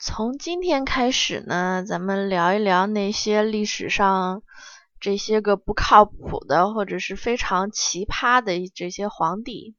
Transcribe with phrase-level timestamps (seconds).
[0.00, 4.44] 从今天开始呢，咱们聊一聊那些历史上
[5.00, 9.74] 这些个不靠谱的，或者是非常奇葩的这些皇帝。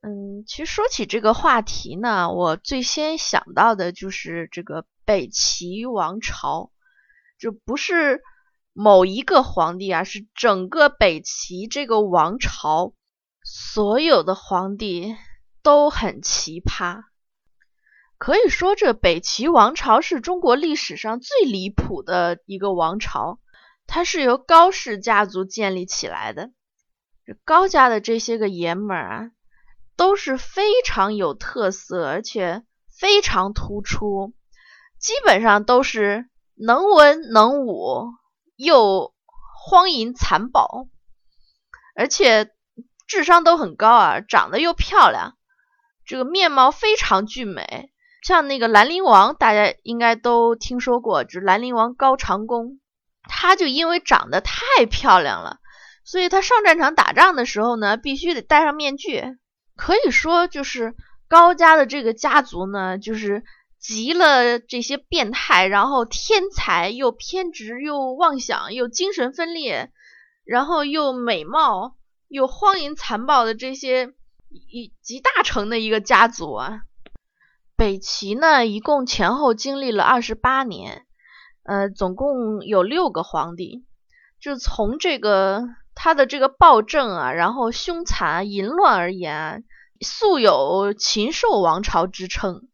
[0.00, 6.72] 嗯，其实说起这个话题呢，我最先想到的就是这个北齐王朝，
[7.38, 8.22] 就不是
[8.72, 12.94] 某一个皇帝啊，是整个北齐这个王朝
[13.44, 15.14] 所有的皇帝
[15.62, 17.04] 都很奇葩。
[18.20, 23.40] 可以说，这北齐王朝是中国历史上最离谱的一个王朝。
[23.86, 26.50] 它是由高氏家族建立起来的。
[27.24, 29.30] 这高家的这些个爷们儿啊，
[29.96, 32.62] 都是非常有特色，而且
[32.94, 34.34] 非常突出，
[34.98, 38.04] 基本上都是能文能武，
[38.54, 39.14] 又
[39.64, 40.88] 荒淫残暴，
[41.96, 42.50] 而且
[43.06, 45.38] 智商都很高啊，长得又漂亮，
[46.04, 47.90] 这个面貌非常俊美。
[48.22, 52.78] 像那个兰陵王，大家应该都听说过，就是兰陵王高长恭，
[53.28, 55.58] 他就因为长得太漂亮了，
[56.04, 59.24] 所以他上战场打仗的时候呢，必须得戴上面具。
[59.76, 60.94] 可以说，就是
[61.28, 63.42] 高家的这个家族呢，就是
[63.78, 69.90] 集了这些变态，然后天才又偏执又妄想又精神分裂，
[70.44, 71.96] 然后又美貌
[72.28, 74.12] 又荒淫残暴的这些
[74.50, 76.82] 一集大成的一个家族啊。
[77.80, 81.06] 北齐呢，一共前后经历了二十八年，
[81.62, 83.86] 呃，总共有六个皇帝。
[84.38, 89.64] 就从这个他的这个暴政啊，然后凶残淫乱而言，
[90.02, 92.68] 素有禽兽王朝之称。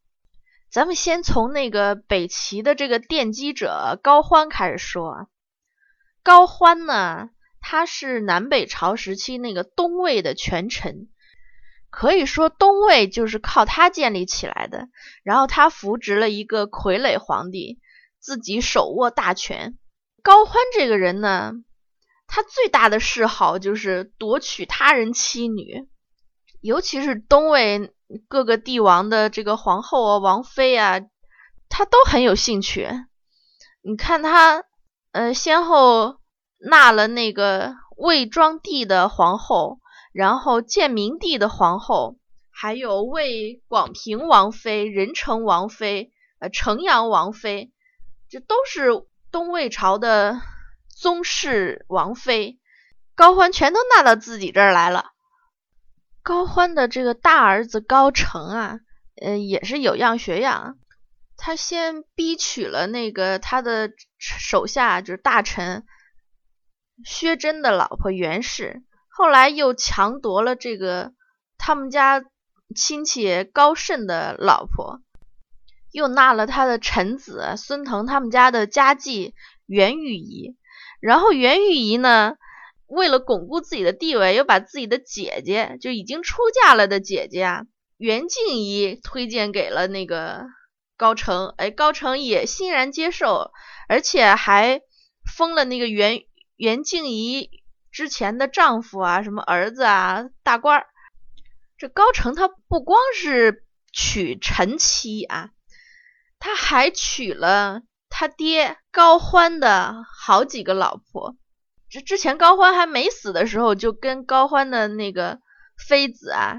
[0.73, 5.29] 咱们先从那个北齐的这个奠基者高欢开始说。
[6.25, 11.07] 高欢呢，他是南北朝时期那个东魏的权臣。
[11.89, 14.89] 可以说，东魏就是靠他建立起来的。
[15.23, 17.79] 然后他扶植了一个傀儡皇帝，
[18.21, 19.79] 自己手握大权。
[20.23, 21.53] 高欢这个人呢，
[22.27, 25.89] 他最大的嗜好就是夺取他人妻女，
[26.61, 27.95] 尤其是东魏
[28.29, 31.01] 各个帝王的这个皇后啊、王妃啊，
[31.71, 32.89] 他都很有兴趣。
[33.81, 34.65] 你看他，
[35.13, 36.19] 呃，先后
[36.59, 39.79] 纳了那个魏庄帝的皇后。
[40.17, 42.17] 然后建明帝的皇后，
[42.51, 47.71] 还有魏广平王妃、仁成王妃、呃成阳王妃，
[48.31, 48.89] 这都是
[49.31, 50.41] 东魏朝的
[50.89, 52.59] 宗室王妃。
[53.15, 55.11] 高欢全都纳到自己这儿来了。
[56.23, 58.81] 高欢的这个大儿子高澄啊，
[59.21, 60.79] 呃也是有样学样，
[61.37, 65.85] 他先逼娶了那个他的手下就是大臣
[67.05, 68.83] 薛真的老婆袁氏。
[69.17, 71.15] 后来又强夺了这个
[71.57, 72.23] 他们家
[72.75, 75.01] 亲戚高慎的老婆，
[75.91, 79.33] 又纳了他的臣子孙腾他们家的家妓
[79.65, 80.55] 袁玉仪。
[81.01, 82.35] 然后袁玉仪呢，
[82.87, 87.63] 为了巩固自己的地位，又把自己的姐姐就已经出嫁了的姐姐啊
[87.97, 90.45] 袁静怡推荐给了那个
[90.99, 91.55] 高澄。
[91.57, 93.51] 哎，高澄也欣然接受，
[93.89, 94.83] 而且还
[95.37, 96.21] 封了那个袁
[96.57, 97.49] 袁静怡。
[97.97, 100.87] 之前的丈夫啊，什么儿子啊，大官儿。
[101.79, 105.49] 这高澄他不光是娶臣妻啊，
[106.39, 107.81] 他还娶了
[108.11, 111.39] 他爹高欢的好几个老婆。
[111.89, 115.39] 这之前高欢还没死的时候，就跟高欢的那个
[115.89, 116.57] 妃子啊，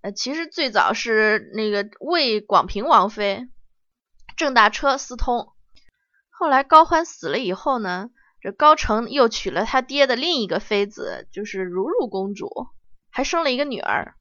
[0.00, 3.46] 呃，其实最早是那个魏广平王妃
[4.38, 5.52] 郑大车私通。
[6.30, 8.08] 后来高欢死了以后呢？
[8.42, 12.48] 这高澄又娶了他爹的另一个妃子，就是如如公主，
[13.08, 14.16] 还生了一个女儿，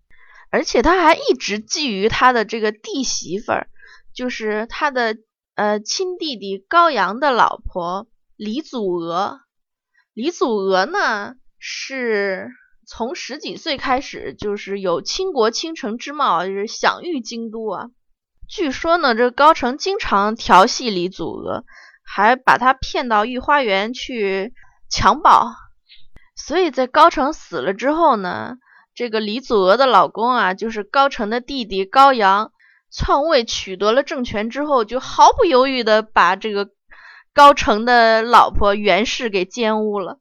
[0.51, 3.67] 而且他还一直觊觎他的这个弟媳妇儿，
[4.13, 5.17] 就是他的
[5.55, 9.39] 呃亲弟弟高阳的老婆李祖娥。
[10.13, 12.51] 李祖娥呢，是
[12.85, 17.89] 从十几岁开始就是有倾国倾城之貌，就是享誉京都啊。
[18.47, 21.65] 据说呢，这高澄经常调戏李祖娥。
[22.03, 24.53] 还把他骗到御花园去
[24.89, 25.53] 强暴，
[26.35, 28.57] 所以在高澄死了之后呢，
[28.93, 32.51] 这个李祖娥的老公啊，就是高澄的弟弟高阳
[32.89, 36.69] 篡位取得了政权之后，就毫不犹豫的把这个
[37.33, 40.19] 高澄的老婆袁氏给奸污了。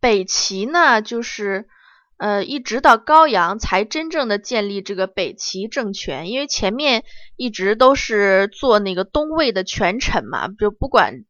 [0.00, 1.68] 北齐呢，就是。
[2.18, 7.04] 呃，一直到高阳才真正的建立这个北齐政权，因为前面
[7.36, 11.24] 一直都是做那个东魏的权臣嘛，就不管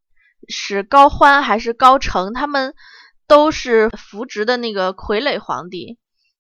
[0.49, 2.75] 是高欢还是高澄，他们
[3.27, 5.99] 都是扶植的那个傀儡皇帝，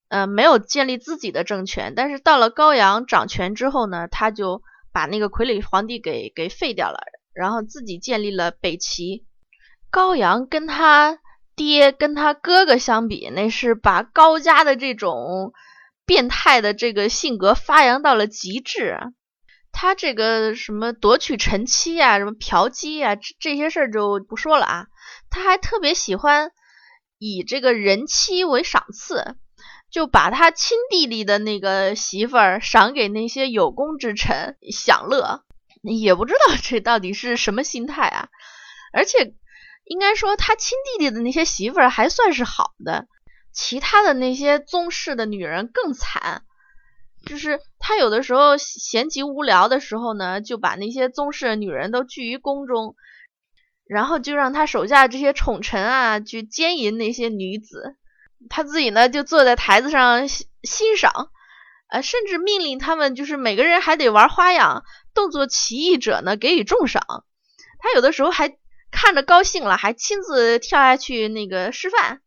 [0.08, 1.94] 呃，没有建立自己的政权。
[1.96, 4.62] 但是到了高阳掌权之后呢，他就
[4.92, 7.00] 把那个傀儡皇帝给给废掉了，
[7.34, 9.26] 然后自己建立了北齐。
[9.90, 11.18] 高阳跟他
[11.56, 15.54] 爹跟他哥哥相比，那是把高家的这种
[16.04, 18.98] 变态的这个性格发扬到了极致。
[19.72, 24.86] 他这个什么夺取臣妻啊，什么嫖妓啊，这这些事儿就不说了啊。
[25.30, 26.50] 他还特别喜欢
[27.18, 29.36] 以这个人妻为赏赐，
[29.90, 35.42] 就把他亲弟弟的那个媳妇儿赏给那些有功之臣享乐。
[35.82, 38.28] 也不知道这到底是什么心态啊，
[38.92, 39.34] 而且。
[39.86, 43.06] 应该说，他亲弟弟的那些媳妇儿还算是好的，
[43.52, 46.42] 其他的那些宗室的女人更惨。
[47.24, 52.96] 就是他有的时候闲极无聊的时候呢，就把那些宗室的女人都聚于宫中，
[53.86, 57.94] 然后就让他手下这些宠臣啊去奸淫那些女子，
[58.50, 61.30] 他自己呢就坐在台子上欣赏，
[61.90, 64.82] 呃，甚至命令他们就是每个人还得玩花样，
[65.14, 67.24] 动作奇异者呢给予重赏。
[67.78, 68.56] 他有的时候还。
[68.96, 72.22] 看着高兴了，还亲自跳下去那个示范。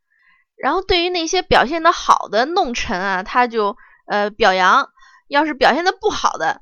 [0.55, 3.75] 然后对于那些表现的好的弄臣啊，他就
[4.05, 4.85] 呃表扬；
[5.27, 6.61] 要是表现的不好的，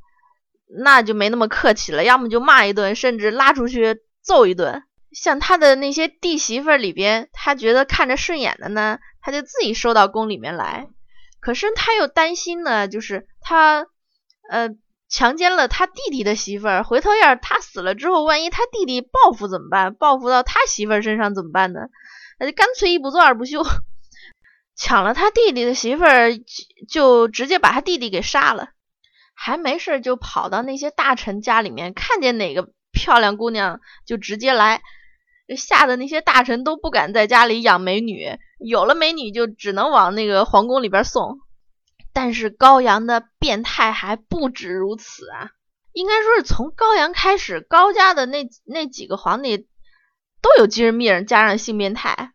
[0.81, 4.83] 那就没那么客气了，要么就骂一顿，甚至拉出去揍一顿。
[5.11, 10.87] 像他的那些弟媳妇里边，他觉得看着顺眼的呢，他就自己收到宫里面来。
[11.41, 13.87] 可是他又担心呢，就是他
[14.49, 14.69] 呃。
[15.09, 19.93] 强奸了他弟弟的媳妇儿，回头要是他死了之后，万一他弟弟报复怎么办？
[19.93, 21.79] 报复到他媳妇儿身上怎么办呢？
[22.39, 23.63] 那就干脆一不做二不休，
[24.75, 26.31] 抢了他弟弟的媳妇儿，
[26.89, 28.69] 就直接把他弟弟给杀了。
[29.33, 34.81] 还没事就跑到那些大臣家里面，看见哪个漂亮姑娘就直接来，
[35.55, 41.39] 吓得那些大臣都不敢在家里养美女，有了美女就只能往那个皇宫里边送。
[42.17, 45.51] 但是高阳的变态还不止如此啊！
[45.93, 49.67] 应该说是从高阳开始，高家的那那几个皇帝
[50.41, 52.31] 都有精神病，加上性变态。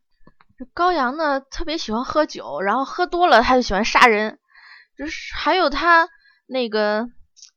[0.73, 4.39] 高阳呢特别喜欢喝酒，然后喝多了他就喜欢杀人。
[4.97, 6.09] 就是还有他
[6.47, 7.09] 那个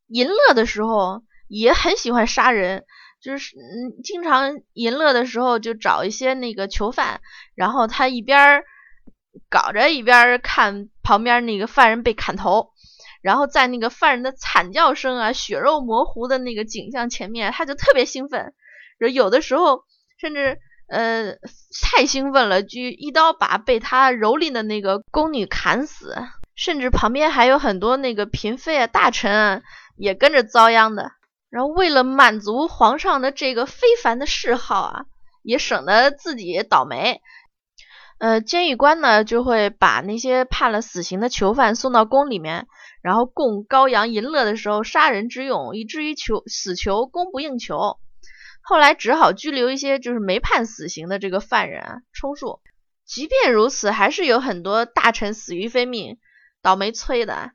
[0.08, 2.86] 淫乐的时候也很喜欢杀人，
[3.22, 7.22] 就是嗯经常淫乐的时候就找一些那个囚犯，
[7.54, 8.64] 然后他一边儿
[9.50, 10.90] 搞着一边看。
[11.08, 12.72] 旁边那个犯人被砍头，
[13.22, 18.56] 然后在那个犯人的惨叫声啊、血肉模糊的那个景象前面，他就特别兴奋。
[19.14, 19.84] 有的时候
[20.20, 21.36] 甚至呃
[21.80, 26.16] 太兴奋了，就一刀把被他蹂躏的那个宫女砍死。
[26.56, 29.62] 甚至旁边还有很多那个嫔妃啊、大臣啊
[29.96, 31.12] 也跟着遭殃的。
[31.52, 35.06] 然后为了满足皇上的这个非凡的嗜好啊，
[35.44, 37.22] 也省得自己倒霉。
[38.18, 42.68] 呃，监狱官呢就会把那些判了死刑的囚犯送到宫里面，
[43.02, 47.98] 然后供高阳淫乐的时候杀人之用，以至于囚死囚供不应求。
[48.62, 52.62] 后来只好拘留一些就是没判死刑的这个犯人充数。
[53.06, 56.18] 即便如此，还是有很多大臣死于非命，
[56.62, 57.52] 倒霉催的，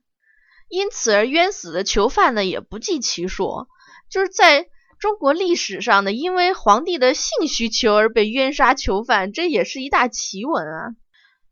[0.69, 3.67] 因此而冤死的囚犯呢也不计其数，
[4.11, 4.69] 就是在。
[5.01, 10.89] 中国历史上呢，因为皇帝的性需求而被冤杀囚犯，这也是一大奇闻啊！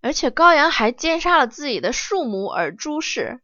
[0.03, 3.41] 而且高阳还奸杀了自己的庶母尔朱氏，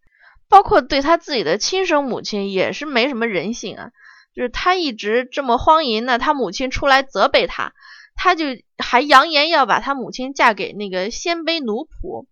[0.51, 3.91] 包括对他自己的亲生母亲也是没什么人性啊！
[4.35, 7.73] 就是他一直这么荒淫呢，他母亲出来责备他，
[8.15, 8.45] 他就
[8.77, 12.27] 还扬言要把他母亲嫁给那个鲜卑奴仆，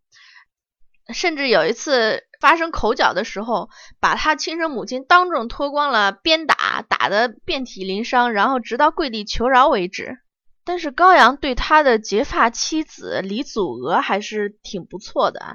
[1.13, 2.25] 甚至有一次。
[2.43, 10.19] 发生口角的时候，把他亲生母亲当众脱光了，鞭打，打得遍体鳞伤，然后直到跪地求饶为止。
[10.65, 15.55] 但是高阳对他的结发妻子李祖娥还是挺不错的啊，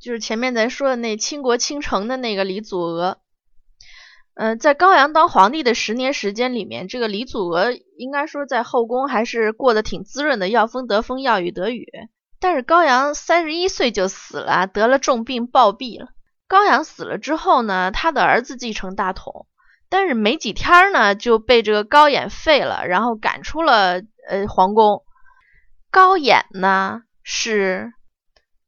[0.00, 3.18] 就是前面咱说的那倾国倾城的那个李祖娥。
[4.34, 11.88] 嗯，在高阳当皇帝的十年时间里面，这个李祖娥应该说在后宫还是过得挺滋润的，要风得风，要雨得雨。
[12.40, 16.08] 但是高阳三十一岁就死了，得了重病暴毙了。
[16.48, 19.46] 高阳死了之后呢，他的儿子继承大统，
[19.88, 25.04] 但是没几天呢就被这个高演废了，然后赶出了呃皇宫。
[25.90, 27.92] 高演呢是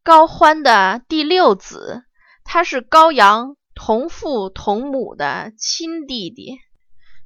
[0.05, 2.05] 高欢的第六子，
[2.45, 6.59] 他是高阳同父同母的亲弟弟。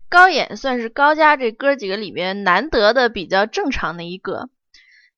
[0.08, 4.48] 高演算是高家这哥几个里边难得的比较正常的一个，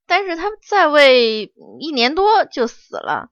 [0.09, 3.31] 但是他在位一年多就死了。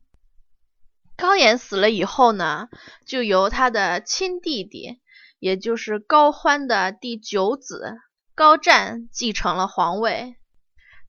[1.17, 2.69] 高演死了以后呢，
[3.07, 5.01] 就由他的亲弟弟，
[5.41, 7.97] 也就是高欢的第九子
[8.35, 10.37] 高湛继承了皇位。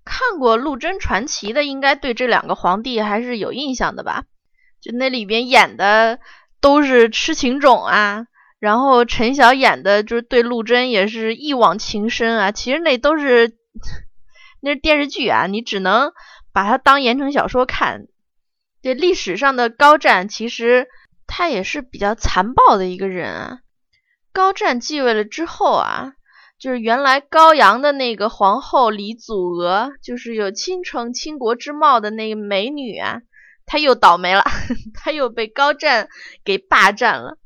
[0.05, 4.23] 看过《陆贞传奇》的，应该对这两个皇帝还是有印象的吧？
[4.79, 6.19] 就那里边演的
[6.61, 8.27] 都是痴情种啊，
[8.59, 12.53] 然后陈晓演的就是对陆贞也是一往情深啊。
[12.53, 13.57] 其实那都是
[14.61, 16.11] 那是电视剧啊，你只能
[16.53, 18.07] 把它当言情小说看。
[18.81, 20.87] 这历史上的高湛其实
[21.25, 23.59] 他也是比较残暴的一个人啊。
[24.31, 26.13] 高湛继位了之后啊。
[26.59, 33.21] 就是原来高阳的那个皇后李祖娥，就是有倾城倾国之貌的那个美女啊，
[33.67, 34.43] 她又倒霉了，
[34.95, 36.09] 她又被高湛
[36.43, 37.37] 给霸占了。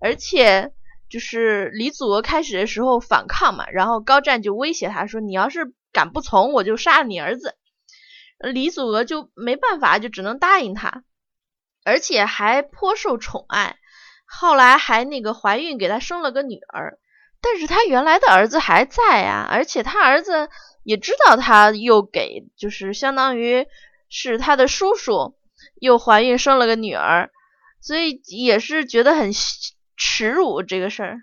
[0.00, 0.72] 而且
[1.10, 7.54] 就是李祖娥开始的时候反抗嘛，然后高湛就威胁她说：“你要是敢不从，我就杀了你儿子。”
[8.52, 11.04] 李祖娥就没办法，就只能答应他，
[11.84, 13.78] 而且还颇受宠爱。
[14.26, 16.98] 后来还那个怀孕，给他生了个女儿。
[17.40, 20.48] 但是他原来的儿子还在呀，而且他儿子
[20.82, 23.66] 也知道他又给，就是相当于
[24.08, 25.36] 是他的叔叔
[25.80, 27.30] 又怀孕生了个女儿，
[27.80, 29.30] 所以也是觉得很
[29.96, 31.20] 耻辱这个事儿。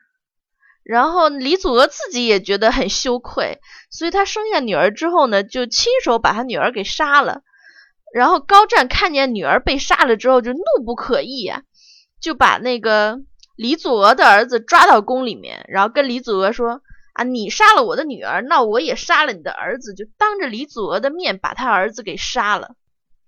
[0.83, 3.59] 然后李祖娥自己也觉得很羞愧，
[3.89, 7.41] 所以她生下女儿之后呢，就亲手把她女儿给杀了。
[8.13, 11.63] 然后高湛看见女儿被杀了之后，就怒不可遏呀，
[12.19, 13.19] 就把那个。
[13.57, 16.81] 李祖娥的儿子抓到宫里面，然后跟李祖娥说
[17.13, 22.75] ：“啊，你杀了我的女儿，那我也杀了你的儿子。”就当着李祖娥的面把他儿子给杀了，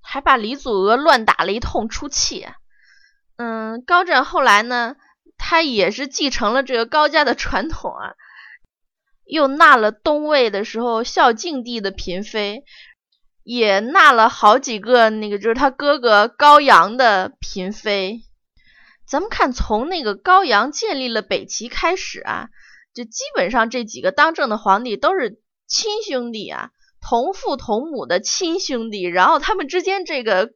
[0.01, 2.47] 还把李祖娥乱打了一通出气。
[3.35, 4.95] 嗯，高湛后来呢，
[5.45, 8.15] 他也是继承了这个高家的传统啊，
[9.25, 12.63] 又纳了东魏的时候孝敬帝的嫔妃，
[13.43, 18.21] 也纳了好几个那个就是他哥哥高阳的嫔妃。
[19.05, 22.47] 咱们看，从那个高阳建立了北齐开始啊，
[22.93, 26.69] 就基本上这几个当政的皇帝都是亲兄弟啊，
[27.01, 30.51] 同父同母的亲兄弟，然后他们之间这个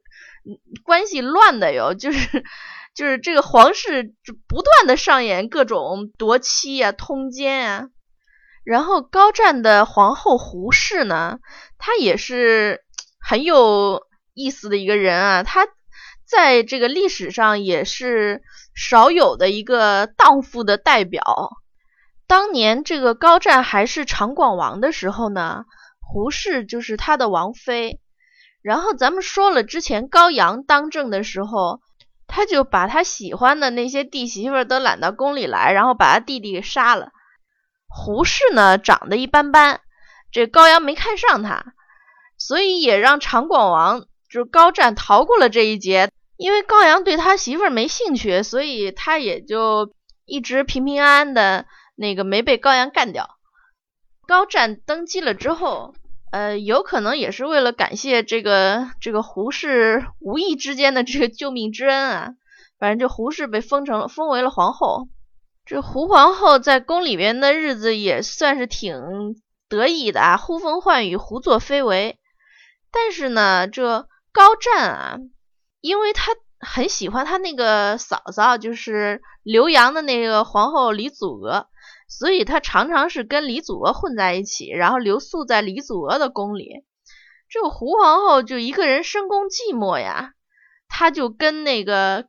[0.82, 2.42] 关系乱的哟，就是
[2.98, 7.86] 就是这个皇室就不断的上演各种夺妻啊、通奸啊。
[8.64, 11.38] 然后高湛的皇后胡氏呢，
[11.78, 12.80] 她也是
[13.20, 14.02] 很有
[14.34, 15.68] 意思的一个人啊，她。
[16.26, 18.42] 在这个历史上也是
[18.74, 21.22] 少有的一个荡妇的代表。
[22.26, 25.64] 当年这个高湛还是长广王的时候呢，
[26.00, 28.00] 胡氏就是他的王妃。
[28.60, 31.80] 然后咱们说了，之前高阳当政的时候，
[32.38, 37.10] 他就把他喜欢的那些弟媳妇都揽到宫里来，然后把他弟弟给杀了。
[37.88, 39.80] 胡氏呢长得一般般，
[40.30, 41.74] 这高阳没看上他，
[42.38, 46.12] 所以也让长广王就是高湛逃过了这一劫。
[46.36, 49.92] 因为高阳对他媳妇没兴趣，所以他也就
[50.24, 51.66] 一直平平安安的，
[51.96, 53.28] 那个没被高阳干掉。
[54.28, 55.96] 高湛登基了之后，
[56.30, 62.30] 呃，有可能也是为了感谢这个这个胡氏无意之间的这个救命之恩啊。
[62.78, 65.08] 反正这胡氏被封成封为了皇后，
[65.64, 72.18] 这胡皇后在宫里边的日子也算是挺得意的啊，呼风唤雨，胡作非为。
[72.90, 75.18] 但是呢，这高湛啊。
[75.80, 81.68] 因为他很喜欢他那个嫂嫂，就是刘洋的那个皇后李祖娥，
[82.08, 86.84] 所以他常常是跟李祖娥混在一起，然后留宿在李祖娥的宫里。
[87.48, 90.34] 这个胡皇后就一个人深宫寂寞呀，
[90.88, 92.26] 她就跟那个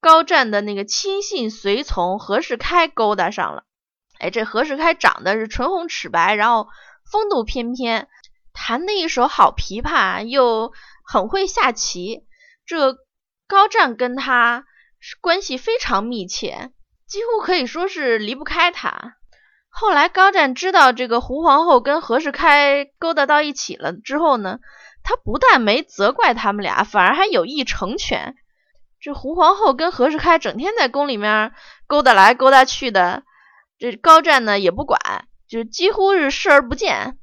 [0.00, 3.64] 高湛的那个亲信随从何世开勾搭上了。
[4.18, 6.68] 哎，这何世开长得是唇红齿白，然后
[7.10, 8.06] 风度翩翩，
[8.52, 10.72] 弹的一手好琵琶，又
[11.04, 12.24] 很会下棋。
[12.64, 12.96] 这
[13.52, 14.64] 高湛跟他
[14.98, 16.70] 是关系非常密切，
[17.06, 19.18] 几乎可以说是离不开他。
[19.68, 24.58] 后来高湛知道这个胡皇后跟何世开勾搭到一起了之后呢，
[25.02, 28.36] 他不但没责怪他们俩，反而还有意成全。
[28.98, 31.52] 这胡皇后跟何世开整天在宫里面
[31.86, 33.22] 勾搭来勾搭去的，
[33.78, 34.98] 这高湛呢也不管，
[35.46, 37.18] 就几乎是视而不见。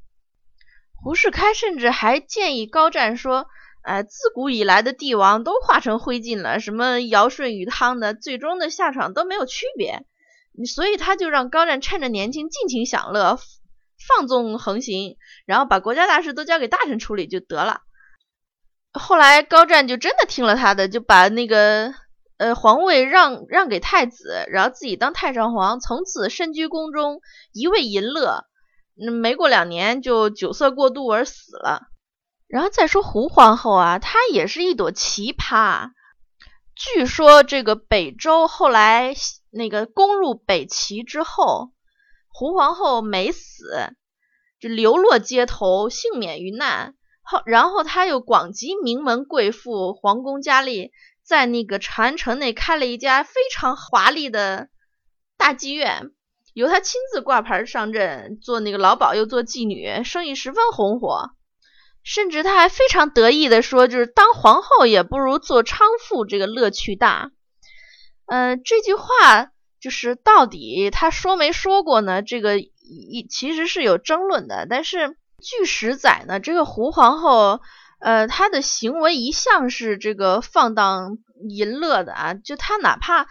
[0.94, 3.48] 胡世开甚至还建议高湛说。
[3.82, 10.04] 哎，自古以来的帝王都化成灰烬了，什么尧舜禹汤的，最终的下场都没有区别。
[10.66, 13.38] 所以他就让高湛趁着年轻尽情享乐，
[14.08, 17.82] 放纵横行，然后把国家大事都交给大臣处理就得了。
[18.92, 21.94] 后来高湛就真的听了他的，就把那个
[22.36, 27.20] 呃皇位让让给太子，然后自己当太上皇，从此身居宫中，
[27.52, 28.44] 一味淫乐。
[29.22, 31.88] 没过两年就酒色过度而死了。
[32.50, 35.92] 然后再说胡皇后啊，她也是一朵奇葩。
[36.74, 39.14] 据说这个北周后来
[39.50, 41.70] 那个攻入北齐之后，
[42.28, 43.94] 胡皇后没死，
[44.58, 46.96] 就流落街头，幸免于难。
[47.22, 50.90] 后然后她又广集名门贵妇、皇宫佳丽，
[51.22, 54.68] 在那个长安城内开了一家非常华丽的
[55.36, 56.10] 大妓院，
[56.52, 61.30] 由他亲自挂牌上阵，做那个老鸨又做妓女，生意十分红火。
[62.12, 67.30] 甚至他还非常得意的说，就是当皇后也不如做娼妇这个乐趣大。
[68.26, 72.20] 嗯，这句话就是到底他说没说过呢？
[72.20, 74.66] 这个一其实是有争论的。
[74.68, 77.60] 但是据史载呢，这个胡皇后，
[78.00, 83.28] 呃，她的行为一向是这个放荡淫乐的啊，就她哪怕。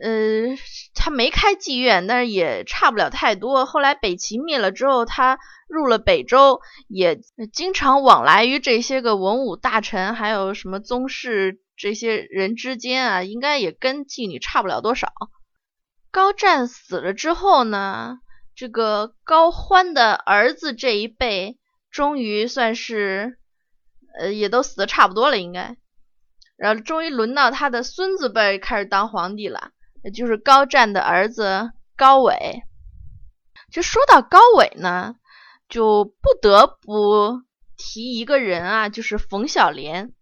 [0.00, 0.56] 呃，
[0.94, 3.66] 他没开妓院，但是也差不了太多。
[3.66, 7.20] 后来北齐灭了之后，他入了北周，也
[7.52, 15.12] 经常往来于这些个文武大臣，还有什么宗室这些人之间啊，应该也跟妓女差不了多少。
[16.10, 18.18] 高湛死了之后呢，
[18.54, 21.58] 这个高欢的儿子这一辈，
[21.90, 23.38] 终于算是，
[24.18, 25.76] 呃，也都死的差不多了，应该，
[26.56, 29.70] 然后终于轮到他的孙子辈开始当皇帝了。
[30.02, 32.62] 也就是高湛的儿子高纬，
[33.70, 35.14] 就说到高纬呢，
[35.68, 37.42] 就不得不
[37.76, 40.12] 提一个人啊，就是冯小莲。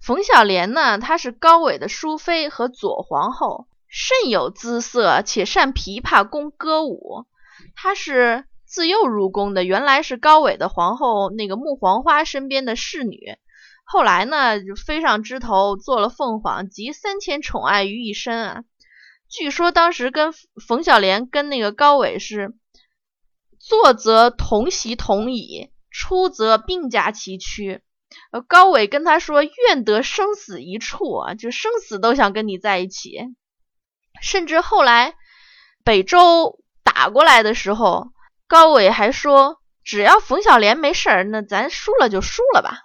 [0.00, 7.26] 冯小莲呢，她是高纬的淑妃和左皇后，甚有姿色，且善琵琶攻歌舞。
[7.74, 13.38] 她是自幼入宫的，原来是高纬的皇后那个穆黄花身边的侍女。
[13.84, 18.64] 后来呢，就飞上枝头做了凤凰，集三千宠爱于一身啊。
[19.28, 20.32] 据说当时跟
[20.66, 22.54] 冯小莲跟那个高纬是
[23.58, 27.82] 坐则同席同椅，出则并驾齐驱。
[28.30, 33.18] 呃，高纬跟他说愿得生死一处啊，就生死都想跟你在一起。
[34.22, 35.14] 甚至后来
[35.82, 38.08] 北周打过来的时候，
[38.46, 42.82] 高纬还说只要冯小莲没事儿，那咱输了就输了吧。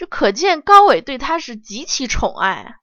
[0.00, 2.76] 这可见高纬对他是极其宠爱。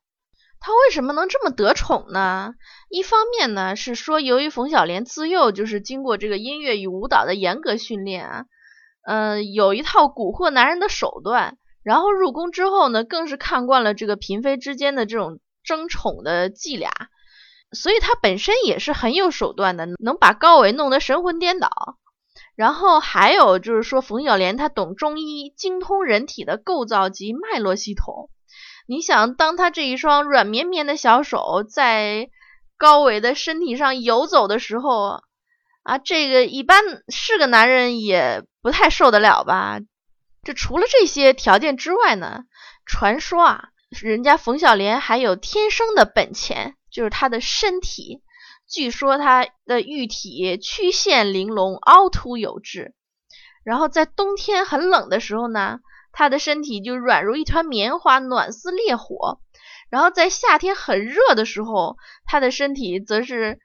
[0.59, 2.53] 他为什么能这么得宠呢？
[2.91, 8.45] 一方面呢是说，由于冯小莲自幼就是经过这个音乐与舞蹈的严格训练啊，
[9.03, 11.57] 嗯，有一套蛊惑男人的手段。
[11.81, 16.91] 然后入宫之后呢，更是看惯了这个嫔妃之间的这种争宠的伎俩，
[17.71, 21.97] 所以他本身也是很有手段的，能把高纬弄得神魂颠倒。
[22.57, 28.31] 然后还有就是说，冯小莲她懂中医，精通人体的构造及脉络系统。
[28.87, 32.29] 你想，当她这一双软绵绵的小手在
[32.75, 35.21] 高伟的身体上游走的时候，
[35.83, 39.79] 啊，这个一般是个男人也不太受得了吧？
[40.41, 42.45] 这除了这些条件之外呢，
[42.87, 48.23] 传说啊，人家冯小莲还有天生的本钱，就是她的身体。
[48.69, 52.93] 据说她的玉体曲线玲珑，凹凸有致。
[53.63, 55.79] 然后在冬天很冷的时候呢，
[56.11, 59.39] 她的身体就软如一团棉花，暖似烈火；
[59.89, 63.59] 然后在夏天很热的时候，她的身体则是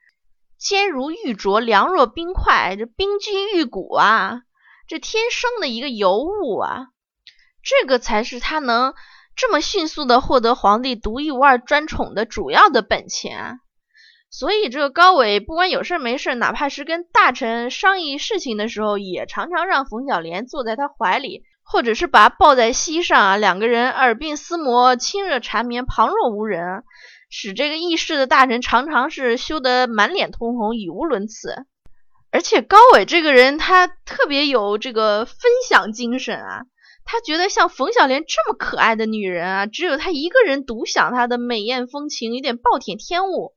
[0.57, 4.41] 坚如玉镯，凉若冰块，这冰肌玉骨啊，
[4.87, 6.87] 这天生的一个尤物啊，
[7.61, 8.93] 这个才是她能
[9.35, 13.59] 这么迅速的获得皇帝独一无二专宠的主要的本钱。
[14.35, 26.83] 所以，这个高纬不管有事没事，哪怕是跟大臣商议事情的时候，也常常让冯小莲坐在他怀里，或者是把他抱在膝上啊，两个人耳鬓厮磨，亲热缠绵，旁若无人，
[27.29, 31.67] 使这个议事的大臣常常是羞得满脸通红，语无伦次。
[32.31, 35.37] 而且，高纬这个人他特别有这个分
[35.69, 36.61] 享精神啊，
[37.05, 43.53] 他觉得像冯小莲这么可爱的女人啊，只有他一个人独享她的美艳风情，有点暴殄天物。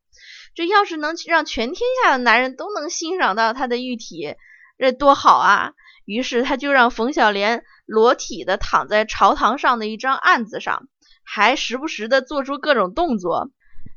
[0.57, 4.35] 这要是能让全天下的男人都能欣赏到她的玉体，
[4.79, 5.73] 这多好啊！
[6.07, 10.89] 于是他就让冯小莲裸体的躺在朝堂上的一张案子上，
[11.25, 13.51] 还时不时的做出各种动作。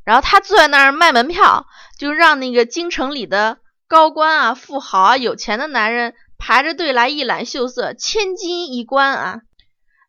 [0.04, 1.68] 然后他坐在那儿卖门票，
[2.00, 9.42] 就让那个京城里的高官啊、富豪啊、有钱的男人排着队来一览秀色，千金一观啊。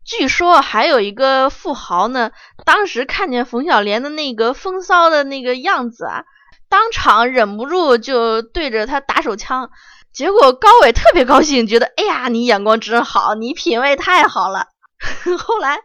[0.03, 2.33] 据说还有一个富豪呢，
[2.65, 6.25] 当时看见冯小莲的那个风骚的那个样子啊。
[6.71, 9.69] 当场忍不住就对着他打手枪，
[10.13, 14.69] 结果高伟特别高兴，觉得哎呀，你眼光真好，你品味太好了。
[15.39, 15.81] 后来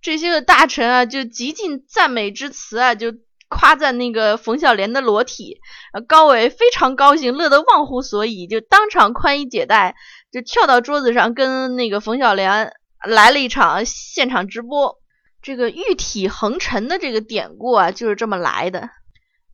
[0.00, 3.12] 这些个大臣啊，就极尽赞美之词啊，就
[3.48, 5.58] 夸赞那个冯小莲的裸体。
[6.08, 9.94] 高伟非常高兴，乐得忘乎所以，就当场宽衣解带，
[10.32, 12.72] 就跳到桌子上跟那个冯小莲
[13.04, 14.98] 来了一场现场直播。
[15.42, 18.88] 这个玉体横陈的这个典故啊，就是这么来的。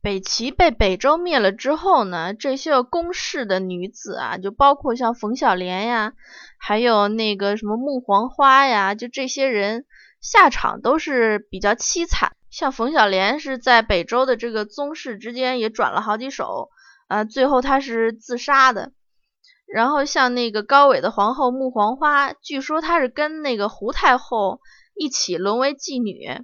[0.01, 6.13] 北齐被北周灭了之后呢，这些宫室的女子啊，就包括像冯小莲呀，
[6.57, 9.85] 还有那个什么穆黄花呀，就这些人
[10.21, 12.31] 下场都是比较凄惨。
[12.49, 16.69] 像冯小莲是在北周的这个宗室之间也转了好几手，
[17.07, 18.93] 啊，最后她是自杀的。
[19.67, 24.61] 然后像那个高纬的皇后穆黄花，据说她是跟那个胡太后
[24.95, 26.43] 一起沦为妓女，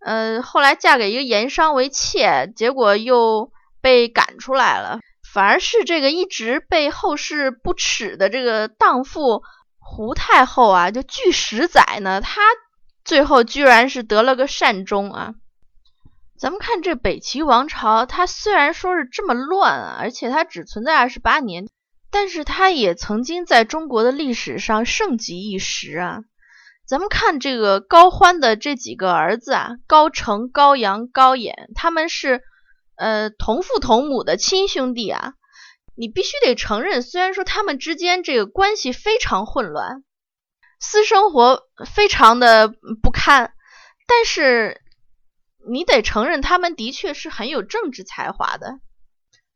[0.00, 5.00] 呃，后来嫁给一个盐商为妾，结果又被赶出来了。
[5.32, 9.42] 反而是这个一直被后世不耻的这个荡妇
[9.78, 12.40] 胡太后啊，就据史载呢，她
[13.04, 15.34] 最后居然是得了个善终啊。
[16.38, 21.68] 咱们看这北齐王朝，它虽然说是这么乱啊，而且它只存在二十八年。
[22.10, 26.20] 但是它也曾经在中国的历史上盛极一时啊！
[26.88, 32.40] 咱们看这个高欢的这几个儿子啊，高澄、高阳、高衍，他们是
[32.96, 35.34] 呃同父同母的亲兄弟啊。
[35.94, 40.02] 你必须得承认，虽然说他们之间这个关系非常混乱，
[40.80, 42.68] 私生活非常的
[43.02, 43.52] 不堪，
[44.06, 44.80] 但是
[45.68, 48.78] 你得承认，他们的确是很有政治才华的。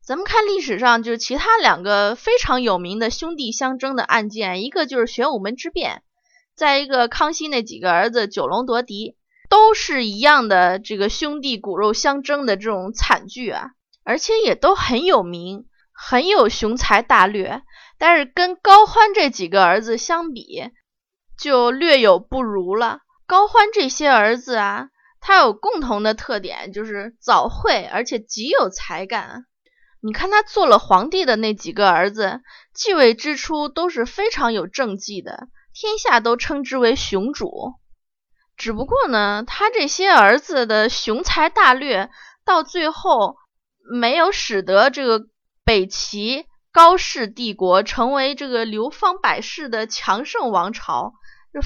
[0.05, 6.03] 咱们看历史上，就是其他两个非常有名的兄弟相争的案件，一个就是玄武门之变，
[6.55, 9.15] 再一个康熙那几个儿子九龙夺嫡，
[9.49, 13.71] 都是一样的这个兄弟骨肉相争的这种惨剧啊，
[14.03, 17.61] 而且也都很有名，很有雄才大略。
[17.97, 20.69] 但是跟高欢这几个儿子相比，
[21.39, 22.99] 就略有不如了。
[23.25, 24.89] 高欢这些儿子啊，
[25.21, 29.45] 他有共同的特点，就是早慧，而且极有才干。
[30.01, 32.41] 你看他做了皇帝的那几个儿子，
[32.73, 37.73] 继位之初都是非常有政绩的，天下都称之为雄主。
[38.55, 42.09] 只不过呢，他这些儿子的雄才大略，
[42.45, 43.35] 到最后
[43.99, 45.25] 没有使得这个
[45.65, 51.13] 北齐高氏帝国成为这个流芳百世的强盛王朝，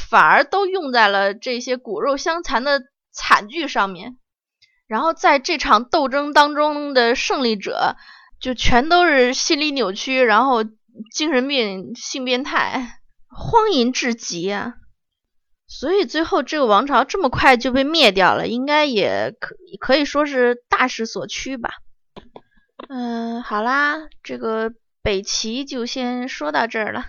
[0.10, 4.18] 反而都用在了这些骨肉相残的惨剧上面。
[4.88, 7.96] 然后在这场斗争当中的胜利者。
[8.40, 10.64] 就全都是心理扭曲，然后
[11.12, 14.76] 精神病、性变态，荒淫至极啊！
[15.68, 21.72] 所以最后这个王朝这么快就被灭掉了，应该也可可以说是大势所趋吧。
[22.88, 27.08] 嗯，好啦，这个北齐就先说到这儿了。